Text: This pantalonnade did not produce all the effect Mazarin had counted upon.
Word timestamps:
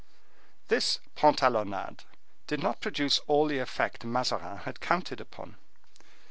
This 0.67 0.99
pantalonnade 1.13 2.05
did 2.47 2.59
not 2.63 2.79
produce 2.81 3.19
all 3.27 3.45
the 3.45 3.59
effect 3.59 4.03
Mazarin 4.03 4.57
had 4.65 4.79
counted 4.79 5.21
upon. 5.21 5.57